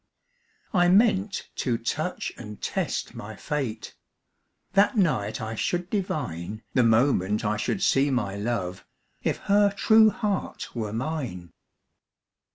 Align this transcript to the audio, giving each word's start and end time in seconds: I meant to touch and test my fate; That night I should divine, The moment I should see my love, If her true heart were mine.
I 0.73 0.87
meant 0.89 1.47
to 1.57 1.77
touch 1.77 2.33
and 2.35 2.59
test 2.59 3.13
my 3.13 3.35
fate; 3.35 3.93
That 4.73 4.97
night 4.97 5.39
I 5.39 5.53
should 5.53 5.91
divine, 5.91 6.63
The 6.73 6.81
moment 6.81 7.45
I 7.45 7.55
should 7.57 7.83
see 7.83 8.09
my 8.09 8.35
love, 8.35 8.83
If 9.21 9.37
her 9.45 9.71
true 9.71 10.09
heart 10.09 10.75
were 10.75 10.91
mine. 10.91 11.51